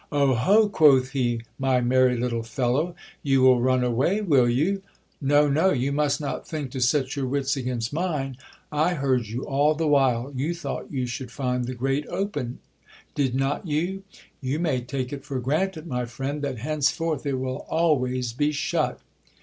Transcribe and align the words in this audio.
Oh, 0.11 0.33
ho! 0.33 0.67
quoth 0.67 1.11
he, 1.11 1.43
my 1.59 1.79
merry 1.79 2.17
little 2.17 2.41
fellow, 2.41 2.95
you 3.21 3.41
will 3.43 3.61
run 3.61 3.83
away, 3.83 4.19
will 4.19 4.49
you? 4.49 4.81
No, 5.21 5.47
no! 5.47 5.69
you 5.69 5.91
must 5.91 6.19
not 6.19 6.47
think 6.47 6.71
to 6.71 6.81
set 6.81 7.15
your 7.15 7.27
wits 7.27 7.55
against 7.55 7.93
mine. 7.93 8.35
I 8.71 8.95
heard 8.95 9.27
you 9.27 9.43
all 9.43 9.75
the 9.75 9.87
while. 9.87 10.33
You 10.35 10.55
thought 10.55 10.91
you 10.91 11.05
should 11.05 11.29
find 11.29 11.65
the 11.65 11.75
grate 11.75 12.07
open, 12.07 12.57
did 13.13 13.35
not 13.35 13.67
you? 13.67 14.01
You 14.41 14.57
may 14.57 14.81
take 14.81 15.13
it 15.13 15.23
for 15.23 15.39
granted, 15.39 15.85
my 15.85 16.05
friend, 16.05 16.41
that 16.41 16.57
henceforth 16.57 17.23
it 17.27 17.35
will 17.37 17.67
always 17.69 18.33
be 18.33 18.51
shut. 18.51 19.01